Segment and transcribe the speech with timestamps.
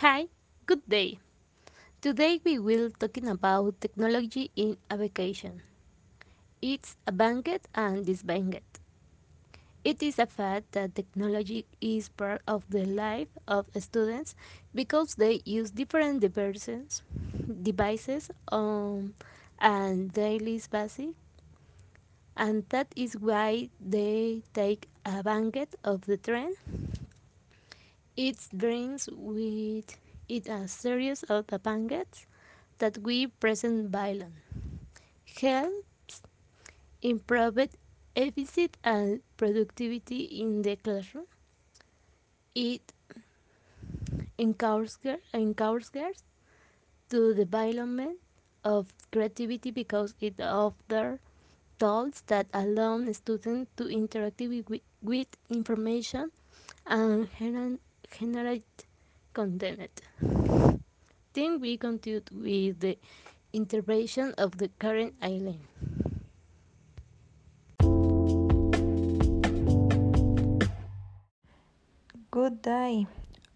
[0.00, 0.26] Hi,
[0.66, 1.20] good day.
[2.00, 5.62] Today we will talking about technology in a vacation.
[6.60, 8.66] It's a banquet and this banquet.
[9.84, 14.34] It is a fact that technology is part of the life of students
[14.74, 17.02] because they use different devices,
[17.62, 19.14] devices um,
[19.60, 21.14] on a daily basis,
[22.36, 26.56] and that is why they take a banquet of the trend.
[28.16, 29.96] It brings with
[30.28, 32.26] it a series of banquets
[32.78, 34.34] that we present violence
[35.40, 36.22] helps
[37.02, 37.58] improve
[38.16, 41.26] efficiency and productivity in the classroom.
[42.54, 42.92] It
[44.38, 44.98] encourages,
[45.32, 46.22] encourages
[47.10, 48.18] to the development
[48.64, 51.20] of creativity because it offers
[51.78, 56.30] tools that allow students to interact with, with information
[56.86, 57.28] and
[58.18, 58.86] generate
[59.32, 60.00] content.
[61.32, 62.98] Then we continue with the
[63.52, 65.60] intervention of the current island.
[72.30, 73.06] Good day.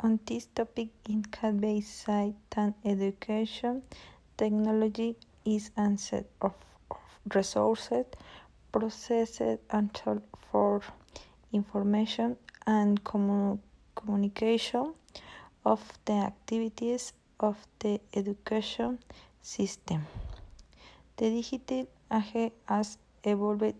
[0.00, 3.82] On this topic in cat-based site and education,
[4.36, 5.16] technology
[5.46, 6.52] is a set of,
[7.26, 8.06] of resources
[8.72, 10.82] processed and tool for
[11.52, 13.58] information and commu
[13.94, 14.94] communication
[15.64, 18.98] of the activities of the education
[19.42, 20.06] system.
[21.16, 23.74] The digital age has evolved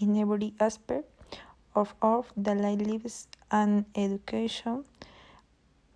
[0.00, 1.08] in every aspect
[1.74, 4.84] of, of the lives and education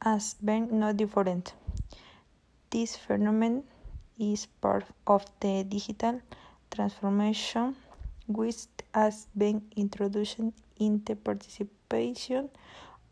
[0.03, 1.55] has been no different.
[2.71, 3.65] This phenomenon
[4.19, 6.21] is part of the digital
[6.79, 7.75] transformation
[8.29, 10.39] which has been introduced
[10.79, 12.48] in the participation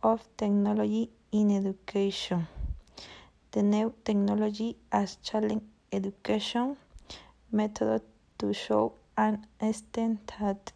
[0.05, 2.47] of technology in education.
[3.50, 6.77] The new technology has challenged education
[7.50, 8.03] method
[8.38, 10.72] to show an extent that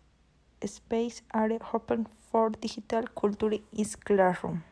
[0.65, 4.65] space are open for digital culture is classroom.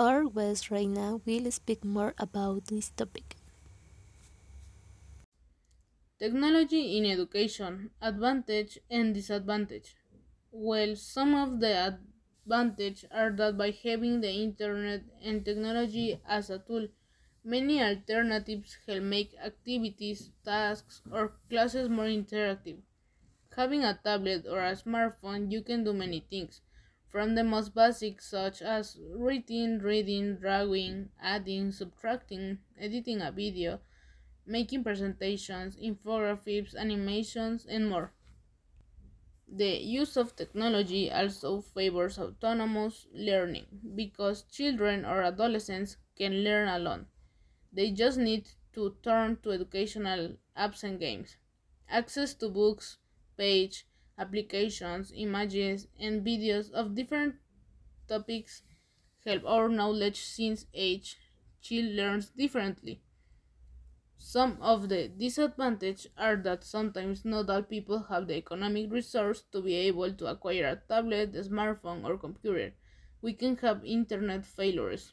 [0.00, 3.36] Our West right now will speak more about this topic.
[6.22, 9.96] Technology in education, advantage and disadvantage.
[10.52, 11.98] Well, some of the
[12.46, 16.86] advantages are that by having the internet and technology as a tool,
[17.42, 22.76] many alternatives help make activities, tasks, or classes more interactive.
[23.56, 26.60] Having a tablet or a smartphone, you can do many things,
[27.08, 33.80] from the most basic such as writing, reading, drawing, adding, subtracting, editing a video,
[34.46, 38.12] making presentations, infographics, animations, and more.
[39.46, 47.06] The use of technology also favors autonomous learning because children or adolescents can learn alone.
[47.72, 51.36] They just need to turn to educational apps and games.
[51.88, 52.98] Access to books,
[53.36, 53.86] page,
[54.18, 57.36] applications, images, and videos of different
[58.08, 58.62] topics
[59.24, 61.18] help our knowledge since age
[61.60, 63.02] child learns differently.
[64.24, 69.60] Some of the disadvantages are that sometimes not all people have the economic resource to
[69.60, 72.72] be able to acquire a tablet, a smartphone, or computer.
[73.20, 75.12] We can have internet failures.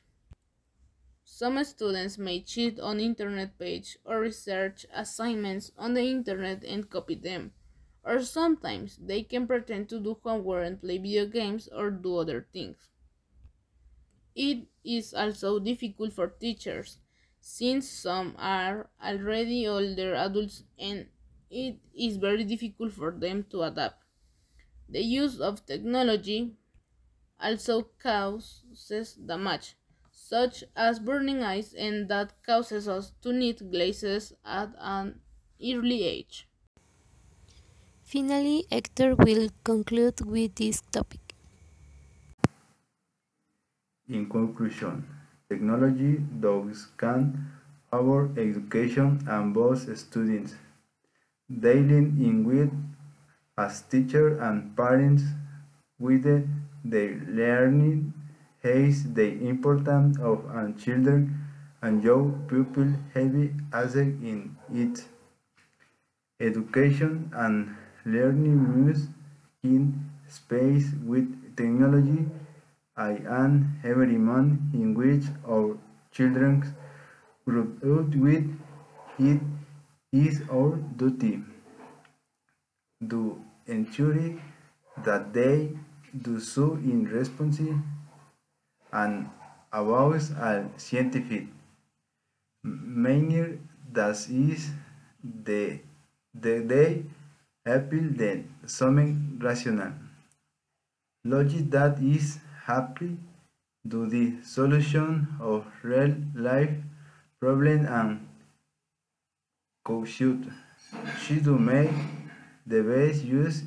[1.24, 7.16] Some students may cheat on internet page or research assignments on the internet and copy
[7.16, 7.54] them.
[8.04, 12.48] Or sometimes they can pretend to do homework and play video games or do other
[12.54, 12.90] things.
[14.36, 17.00] It is also difficult for teachers
[17.58, 21.10] since some are already older adults and
[21.50, 24.04] it is very difficult for them to adapt.
[24.90, 26.58] The use of technology
[27.40, 29.76] also causes damage,
[30.12, 35.22] such as burning eyes, and that causes us to need glasses at an
[35.62, 36.50] early age.
[38.04, 41.34] Finally, Hector will conclude with this topic.
[44.10, 45.08] In conclusion,
[45.50, 47.52] technology does can
[47.92, 50.54] our education and both students
[51.50, 52.72] dealing in with
[53.58, 55.24] as teachers and parents
[56.00, 58.14] with the, learning
[58.64, 61.48] has the importance of and children
[61.82, 65.06] and young people heavy asset in it.
[66.40, 67.76] Education and
[68.06, 69.08] learning moves
[69.64, 72.26] in space with technology
[73.00, 73.12] I
[73.42, 75.78] am every month in which our
[76.12, 76.64] children
[77.46, 77.62] grow
[77.92, 78.50] up with
[79.18, 79.42] it
[80.12, 81.40] is our duty.
[83.10, 84.42] To ensure
[85.06, 85.70] that they
[86.28, 87.62] do so in response
[88.92, 89.30] and
[89.72, 91.48] about al scientific.
[92.64, 93.60] Manner
[93.94, 94.72] that is
[95.24, 95.80] the,
[96.34, 97.04] the they
[97.66, 99.94] appeal then something rational.
[101.24, 102.40] Logic that is
[102.70, 103.18] happy
[103.90, 106.76] to the solution of real life
[107.40, 108.28] problems and
[110.06, 110.52] should
[111.22, 111.90] she do make
[112.68, 113.64] the best use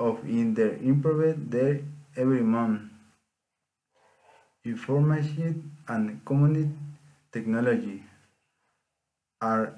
[0.00, 1.80] of in their improve their
[2.16, 2.80] every month.
[4.64, 6.70] Information and community
[7.32, 8.02] technology
[9.40, 9.74] are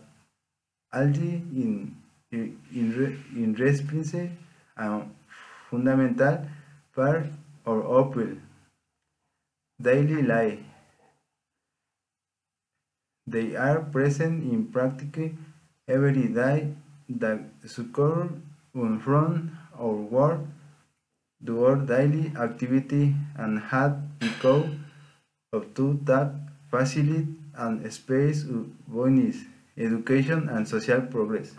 [0.94, 1.96] already in,
[2.32, 5.14] in, in response and
[5.70, 6.46] fundamental
[6.94, 7.26] part
[7.66, 8.04] of our
[9.84, 10.58] daily life.
[13.26, 15.34] They are present in practically
[15.88, 16.74] every day
[17.08, 17.40] that
[17.78, 18.28] occur
[18.74, 20.40] from our work
[21.46, 24.84] to our daily activity and had become
[25.52, 26.32] of two that
[26.70, 29.36] facilitate and space of bonus,
[29.76, 31.52] education and social progress.